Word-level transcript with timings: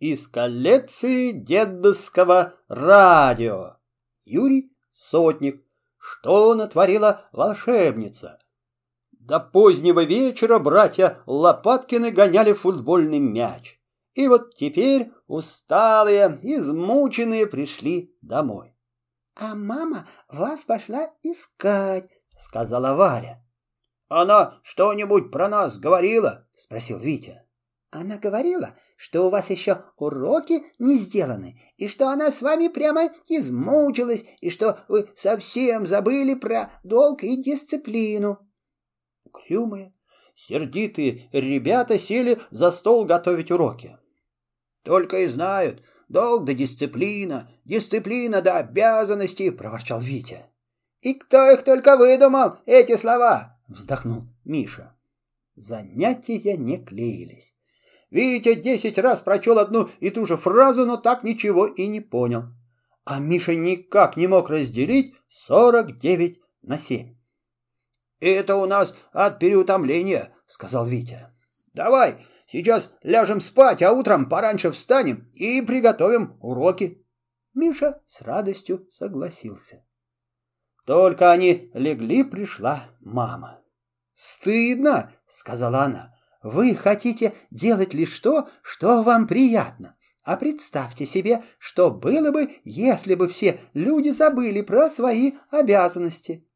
из 0.00 0.26
коллекции 0.26 1.30
дедовского 1.30 2.54
радио. 2.68 3.76
Юрий 4.24 4.72
Сотник. 4.90 5.62
Что 5.98 6.54
натворила 6.54 7.28
волшебница? 7.32 8.40
До 9.12 9.38
позднего 9.38 10.02
вечера 10.02 10.58
братья 10.58 11.22
Лопаткины 11.26 12.10
гоняли 12.10 12.54
футбольный 12.54 13.18
мяч. 13.18 13.78
И 14.14 14.26
вот 14.26 14.56
теперь 14.56 15.12
усталые, 15.26 16.40
измученные 16.42 17.46
пришли 17.46 18.16
домой.— 18.22 18.74
А 19.36 19.54
мама 19.54 20.08
вас 20.28 20.64
пошла 20.64 21.12
искать,— 21.22 22.10
сказала 22.38 22.94
Варя.— 22.94 23.44
Она 24.08 24.58
что-нибудь 24.62 25.30
про 25.30 25.48
нас 25.48 25.78
говорила?— 25.78 26.48
спросил 26.56 26.98
Витя. 26.98 27.44
Она 27.92 28.18
говорила, 28.18 28.76
что 28.96 29.26
у 29.26 29.30
вас 29.30 29.50
еще 29.50 29.84
уроки 29.96 30.62
не 30.78 30.96
сделаны, 30.96 31.60
и 31.76 31.88
что 31.88 32.08
она 32.08 32.30
с 32.30 32.40
вами 32.40 32.68
прямо 32.68 33.10
измучилась, 33.28 34.24
и 34.40 34.50
что 34.50 34.78
вы 34.86 35.08
совсем 35.16 35.86
забыли 35.86 36.34
про 36.34 36.70
долг 36.84 37.24
и 37.24 37.42
дисциплину. 37.42 38.38
Крюмые, 39.32 39.92
сердитые 40.36 41.28
ребята 41.32 41.98
сели 41.98 42.38
за 42.52 42.70
стол 42.70 43.06
готовить 43.06 43.50
уроки. 43.50 43.98
Только 44.84 45.22
и 45.22 45.26
знают, 45.26 45.82
долг 46.08 46.44
да 46.44 46.54
дисциплина, 46.54 47.50
дисциплина 47.64 48.40
да 48.40 48.58
обязанности, 48.58 49.50
проворчал 49.50 50.00
Витя. 50.00 50.46
И 51.00 51.14
кто 51.14 51.50
их 51.50 51.64
только 51.64 51.96
выдумал, 51.96 52.58
эти 52.66 52.94
слова, 52.96 53.58
вздохнул 53.66 54.28
Миша. 54.44 54.96
Занятия 55.56 56.56
не 56.56 56.76
клеились. 56.76 57.52
Витя 58.10 58.54
десять 58.54 58.98
раз 58.98 59.20
прочел 59.20 59.58
одну 59.58 59.88
и 60.00 60.10
ту 60.10 60.26
же 60.26 60.36
фразу, 60.36 60.84
но 60.84 60.96
так 60.96 61.22
ничего 61.22 61.66
и 61.66 61.86
не 61.86 62.00
понял. 62.00 62.44
А 63.04 63.18
Миша 63.20 63.54
никак 63.54 64.16
не 64.16 64.26
мог 64.26 64.50
разделить 64.50 65.14
сорок 65.28 65.98
девять 65.98 66.40
на 66.62 66.76
семь. 66.76 67.16
«Это 68.18 68.56
у 68.56 68.66
нас 68.66 68.94
от 69.12 69.38
переутомления»,— 69.38 70.34
сказал 70.46 70.86
Витя. 70.86 71.28
«Давай, 71.72 72.26
сейчас 72.46 72.90
ляжем 73.02 73.40
спать, 73.40 73.82
а 73.82 73.92
утром 73.92 74.28
пораньше 74.28 74.70
встанем 74.70 75.30
и 75.32 75.62
приготовим 75.62 76.36
уроки». 76.40 77.06
Миша 77.54 78.02
с 78.06 78.20
радостью 78.22 78.86
согласился. 78.90 79.84
Только 80.84 81.30
они 81.30 81.70
легли, 81.74 82.24
пришла 82.24 82.88
мама. 83.00 83.62
«Стыдно»,— 84.12 85.14
сказала 85.28 85.82
она, 85.82 86.09
вы 86.42 86.74
хотите 86.74 87.34
делать 87.50 87.94
лишь 87.94 88.18
то, 88.20 88.48
что 88.62 89.02
вам 89.02 89.26
приятно. 89.26 89.96
А 90.22 90.36
представьте 90.36 91.06
себе, 91.06 91.42
что 91.58 91.90
было 91.90 92.30
бы, 92.30 92.50
если 92.64 93.14
бы 93.14 93.28
все 93.28 93.60
люди 93.74 94.10
забыли 94.10 94.60
про 94.62 94.88
свои 94.88 95.32
обязанности. 95.50 96.46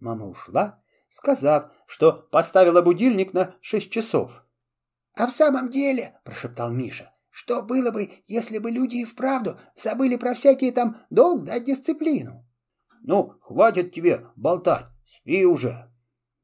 Мама 0.00 0.26
ушла, 0.26 0.82
сказав, 1.08 1.72
что 1.86 2.12
поставила 2.12 2.82
будильник 2.82 3.32
на 3.32 3.54
шесть 3.60 3.90
часов.— 3.90 4.44
А 5.16 5.26
в 5.26 5.32
самом 5.32 5.70
деле,— 5.70 6.20
прошептал 6.24 6.72
Миша,— 6.72 7.12
что 7.30 7.62
было 7.62 7.90
бы, 7.90 8.10
если 8.26 8.58
бы 8.58 8.70
люди 8.70 8.98
и 8.98 9.04
вправду 9.04 9.58
забыли 9.74 10.16
про 10.16 10.34
всякие 10.34 10.72
там 10.72 10.98
долг 11.10 11.44
да 11.44 11.58
дисциплину?— 11.58 12.46
Ну, 13.02 13.34
хватит 13.40 13.92
тебе 13.92 14.26
болтать, 14.36 14.86
спи 15.04 15.44
уже. 15.44 15.90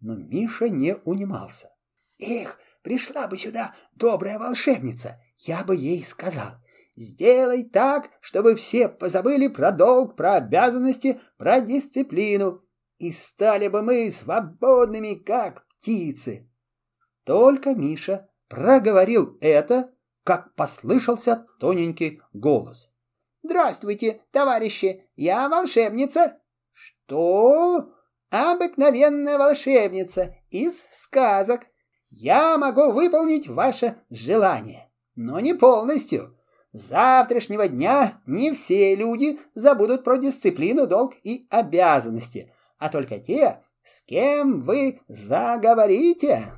Но 0.00 0.16
Миша 0.16 0.68
не 0.68 0.96
унимался. 1.04 1.75
Эх, 2.18 2.58
пришла 2.82 3.26
бы 3.26 3.36
сюда 3.36 3.74
добрая 3.94 4.38
волшебница, 4.38 5.20
я 5.38 5.64
бы 5.64 5.76
ей 5.76 6.04
сказал. 6.04 6.52
Сделай 6.96 7.62
так, 7.62 8.10
чтобы 8.20 8.54
все 8.54 8.88
позабыли 8.88 9.48
про 9.48 9.70
долг, 9.70 10.16
про 10.16 10.36
обязанности, 10.36 11.20
про 11.36 11.60
дисциплину, 11.60 12.62
и 12.98 13.12
стали 13.12 13.68
бы 13.68 13.82
мы 13.82 14.10
свободными, 14.10 15.14
как 15.14 15.66
птицы. 15.68 16.48
Только 17.24 17.74
Миша 17.74 18.30
проговорил 18.48 19.36
это, 19.40 19.92
как 20.24 20.54
послышался 20.54 21.46
тоненький 21.60 22.22
голос. 22.32 22.90
«Здравствуйте, 23.42 24.22
товарищи, 24.32 25.08
я 25.14 25.48
волшебница». 25.48 26.40
«Что?» 26.72 27.92
«Обыкновенная 28.30 29.38
волшебница 29.38 30.34
из 30.50 30.82
сказок. 30.92 31.66
Я 32.10 32.56
могу 32.58 32.92
выполнить 32.92 33.48
ваше 33.48 33.96
желание, 34.10 34.90
но 35.14 35.40
не 35.40 35.54
полностью. 35.54 36.36
С 36.72 36.88
завтрашнего 36.88 37.68
дня 37.68 38.20
не 38.26 38.52
все 38.52 38.94
люди 38.94 39.38
забудут 39.54 40.04
про 40.04 40.18
дисциплину, 40.18 40.86
долг 40.86 41.14
и 41.22 41.46
обязанности, 41.50 42.52
а 42.78 42.88
только 42.90 43.18
те, 43.18 43.62
с 43.82 44.02
кем 44.02 44.62
вы 44.62 45.00
заговорите. 45.08 46.52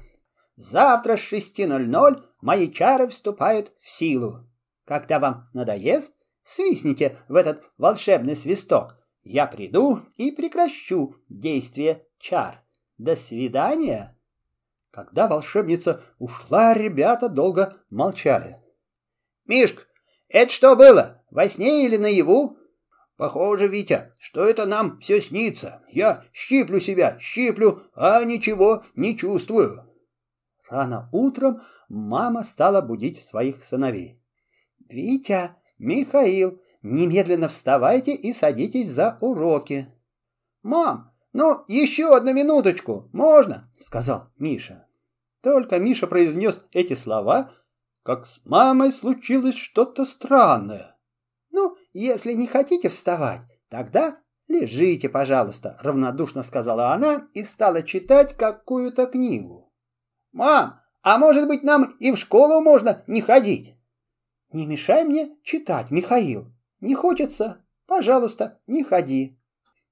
Завтра 0.57 1.17
с 1.17 1.33
6.00 1.33 2.25
мои 2.41 2.73
чары 2.73 3.07
вступают 3.07 3.73
в 3.81 3.89
силу. 3.89 4.45
Когда 4.85 5.21
вам 5.21 5.49
надоест, 5.53 6.15
свистните 6.43 7.17
в 7.29 7.37
этот 7.37 7.63
волшебный 7.77 8.35
свисток. 8.35 8.97
Я 9.23 9.47
приду 9.47 10.01
и 10.17 10.33
прекращу 10.33 11.15
действие 11.29 12.07
чар. 12.19 12.65
До 12.97 13.15
свидания. 13.15 14.18
Когда 14.91 15.29
волшебница 15.29 16.03
ушла, 16.19 16.75
ребята 16.75 17.29
долго 17.29 17.77
молчали. 17.91 18.63
«Мишка, 19.47 19.85
это 20.29 20.53
что 20.53 20.77
было? 20.77 21.23
Во 21.31 21.49
сне 21.49 21.85
или 21.85 21.97
наяву?» 21.97 22.59
«Похоже, 23.17 23.67
Витя, 23.67 24.13
что 24.19 24.45
это 24.45 24.65
нам 24.65 25.01
все 25.01 25.21
снится. 25.21 25.83
Я 25.89 26.25
щиплю 26.33 26.79
себя, 26.79 27.19
щиплю, 27.21 27.83
а 27.95 28.23
ничего 28.25 28.85
не 28.95 29.17
чувствую». 29.17 29.85
Рано 30.71 31.09
утром 31.13 31.61
мама 31.89 32.45
стала 32.45 32.81
будить 32.81 33.25
своих 33.25 33.65
сыновей. 33.65 34.23
«Витя, 34.89 35.57
Михаил, 35.79 36.63
немедленно 36.83 37.49
вставайте 37.49 38.15
и 38.15 38.33
садитесь 38.33 38.89
за 38.89 39.19
уроки». 39.21 39.89
«Мам, 40.63 41.08
ну 41.33 41.65
еще 41.69 42.17
одну 42.17 42.33
минуточку, 42.33 43.09
можно?»— 43.13 43.71
сказал 43.79 44.31
Миша. 44.39 44.87
Только 45.43 45.79
Миша 45.79 46.07
произнес 46.07 46.61
эти 46.73 46.95
слова, 46.95 47.53
как 48.03 48.27
с 48.27 48.41
мамой 48.45 48.91
случилось 48.91 49.55
что-то 49.55 50.05
странное. 50.05 50.97
«Ну, 51.51 51.77
если 51.93 52.33
не 52.33 52.47
хотите 52.47 52.89
вставать, 52.89 53.43
тогда 53.69 54.19
лежите, 54.49 55.09
пожалуйста»,— 55.09 55.77
равнодушно 55.81 56.43
сказала 56.43 56.93
она 56.93 57.27
и 57.35 57.45
стала 57.45 57.83
читать 57.83 58.37
какую-то 58.37 59.07
книгу. 59.07 59.73
«Мам, 60.33 60.81
а 61.03 61.19
может 61.19 61.47
быть, 61.47 61.63
нам 61.63 61.97
и 62.01 62.13
в 62.13 62.17
школу 62.17 62.61
можно 62.61 63.05
не 63.07 63.21
ходить?» 63.21 63.75
«Не 64.53 64.67
мешай 64.67 65.05
мне 65.05 65.37
читать, 65.43 65.91
Михаил. 65.91 66.51
Не 66.81 66.95
хочется? 66.95 67.65
Пожалуйста, 67.87 68.61
не 68.67 68.83
ходи». 68.83 69.39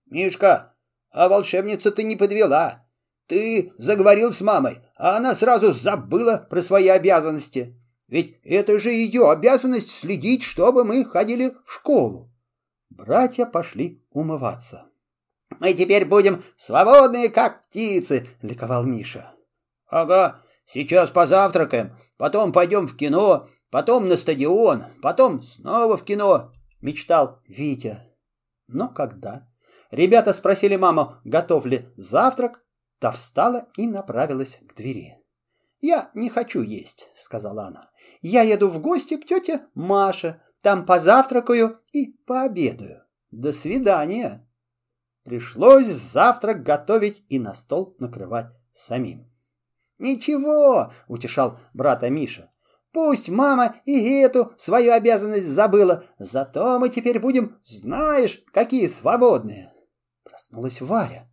«Мишка, 0.07 0.76
а 1.17 1.31
волшебница 1.31 1.91
ты 1.91 2.03
не 2.03 2.15
подвела. 2.15 2.87
Ты 3.27 3.73
заговорил 3.79 4.33
с 4.33 4.43
мамой, 4.43 4.81
а 4.97 5.17
она 5.17 5.35
сразу 5.35 5.73
забыла 5.73 6.47
про 6.51 6.61
свои 6.61 6.89
обязанности. 6.89 7.75
Ведь 8.07 8.39
это 8.45 8.79
же 8.79 8.93
ее 8.93 9.31
обязанность 9.31 9.91
следить, 9.91 10.43
чтобы 10.43 10.85
мы 10.85 11.05
ходили 11.07 11.57
в 11.65 11.73
школу. 11.73 12.31
Братья 12.91 13.47
пошли 13.47 14.05
умываться. 14.11 14.91
«Мы 15.59 15.73
теперь 15.73 16.05
будем 16.05 16.45
свободные, 16.59 17.31
как 17.31 17.67
птицы!»— 17.67 18.29
ликовал 18.43 18.85
Миша. 18.85 19.33
«Ага, 19.89 20.43
сейчас 20.67 21.09
позавтракаем, 21.09 21.97
потом 22.19 22.53
пойдем 22.53 22.87
в 22.87 22.95
кино, 22.95 23.49
потом 23.71 24.07
на 24.07 24.19
стадион, 24.19 24.85
потом 25.01 25.43
снова 25.43 25.97
в 25.97 26.05
кино»,— 26.05 26.53
мечтал 26.83 27.41
Витя. 27.49 28.01
Но 28.67 28.89
когда 28.89 29.49
ребята 29.91 30.33
спросили 30.33 30.77
маму, 30.77 31.17
готов 31.25 31.67
ли 31.67 31.89
завтрак, 31.97 32.63
Та 32.99 33.11
встала 33.11 33.69
и 33.77 33.87
направилась 33.87 34.59
к 34.61 34.75
двери. 34.75 35.19
«Я 35.81 36.11
не 36.15 36.31
хочу 36.31 36.63
есть»,— 36.63 37.09
сказала 37.17 37.67
она. 37.67 37.91
«Я 38.23 38.43
еду 38.43 38.69
в 38.69 38.81
гости 38.81 39.17
к 39.17 39.27
тете 39.27 39.67
Маше. 39.75 40.41
Там 40.63 40.87
позавтракаю 40.87 41.81
и 41.93 42.13
пообедаю. 42.27 43.03
До 43.31 43.53
свидания». 43.53 44.49
Пришлось 45.25 45.89
завтрак 45.89 46.63
готовить 46.63 47.25
и 47.29 47.39
на 47.39 47.53
стол 47.55 47.95
накрывать 47.99 48.47
самим. 48.73 49.31
«Ничего»,— 49.99 50.93
утешал 51.09 51.59
брата 51.75 52.09
Миша. 52.09 52.51
«Пусть 52.93 53.29
мама 53.29 53.77
и 53.85 54.21
эту 54.21 54.53
свою 54.57 54.93
обязанность 54.93 55.49
забыла, 55.49 56.05
зато 56.19 56.79
мы 56.79 56.89
теперь 56.89 57.19
будем, 57.19 57.59
знаешь, 57.65 58.43
какие 58.53 58.87
свободные». 58.87 59.76
Проснулась 60.27 60.81
Варя. 60.81 61.31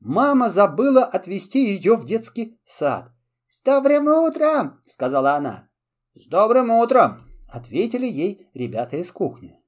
Мама 0.00 0.50
забыла 0.50 1.04
отвезти 1.04 1.64
ее 1.64 1.96
в 1.96 2.04
детский 2.04 2.60
сад. 2.66 3.10
«С 3.48 3.62
добрым 3.62 4.06
утром!»— 4.06 4.82
сказала 4.86 5.32
она. 5.32 5.70
«С 6.14 6.26
добрым 6.26 6.70
утром!»— 6.70 7.26
ответили 7.48 8.06
ей 8.06 8.50
ребята 8.52 8.98
из 8.98 9.10
кухни. 9.10 9.62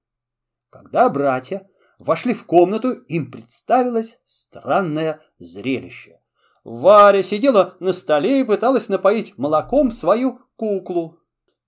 Когда 0.68 1.08
братья 1.08 1.66
вошли 1.98 2.34
в 2.34 2.44
комнату, 2.44 2.92
им 2.92 3.30
представилось 3.30 4.18
странное 4.26 5.20
зрелище. 5.38 6.20
Варя 6.62 7.22
сидела 7.22 7.76
на 7.80 7.94
столе 7.94 8.40
и 8.40 8.44
пыталась 8.44 8.88
напоить 8.88 9.38
молоком 9.38 9.90
свою 9.90 10.40
куклу. 10.56 11.18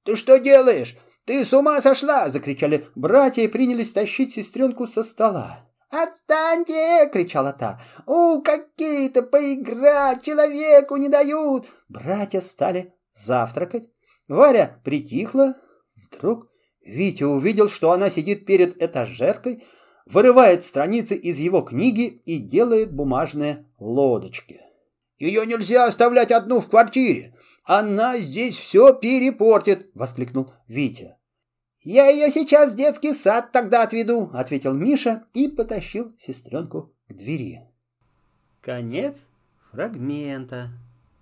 «Ты 0.03 0.15
что 0.17 0.39
делаешь? 0.39 0.95
Ты 1.25 1.47
с 1.47 1.55
ума 1.55 1.81
сошла!»— 1.81 2.29
закричали 2.31 2.87
братья 2.95 3.43
и 3.43 3.49
принялись 3.49 3.93
тащить 3.93 4.35
сестренку 4.35 4.87
со 4.87 5.03
стола. 5.03 5.68
«Отстаньте!»— 5.91 7.09
кричала 7.13 7.53
та. 7.53 7.81
«У, 8.07 8.43
какие-то 8.43 9.23
поиграть 9.23 10.23
человеку 10.23 10.97
не 10.97 11.09
дают!» 11.09 11.67
Братья 11.89 12.41
стали 12.41 12.93
завтракать. 13.13 13.89
Варя 14.29 14.81
притихла. 14.85 15.57
Вдруг 15.97 16.49
Витя 16.83 17.25
увидел, 17.25 17.71
что 17.71 17.93
она 17.93 18.11
сидит 18.11 18.45
перед 18.45 18.83
этажеркой, 18.83 19.65
вырывает 20.05 20.63
страницы 20.63 21.15
из 21.15 21.39
его 21.39 21.63
книги 21.63 22.21
и 22.25 22.39
делает 22.39 22.93
бумажные 22.93 23.67
лодочки. 23.79 24.61
«Ее 25.19 25.47
нельзя 25.47 25.87
оставлять 25.87 26.31
одну 26.31 26.61
в 26.61 26.69
квартире! 26.69 27.35
Она 27.65 28.19
здесь 28.19 28.57
все 28.57 28.93
перепортит!»— 28.93 29.91
воскликнул 29.95 30.53
Витя. 30.67 31.17
«Я 31.91 32.09
ее 32.09 32.31
сейчас 32.31 32.73
в 32.73 32.77
детский 32.77 33.15
сад 33.15 33.51
тогда 33.51 33.83
отведу»,— 33.83 34.29
ответил 34.35 34.75
Миша 34.75 35.25
и 35.33 35.49
потащил 35.49 36.15
сестренку 36.19 36.93
к 37.09 37.15
двери. 37.15 37.63
Конец 38.61 39.23
фрагмента. 39.71 40.69